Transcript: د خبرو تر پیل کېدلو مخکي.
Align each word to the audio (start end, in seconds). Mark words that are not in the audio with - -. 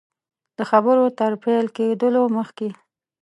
د 0.57 0.59
خبرو 0.69 1.05
تر 1.19 1.31
پیل 1.43 1.65
کېدلو 1.77 2.23
مخکي. 2.37 2.69